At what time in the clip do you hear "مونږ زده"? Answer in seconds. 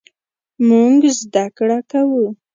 0.67-1.45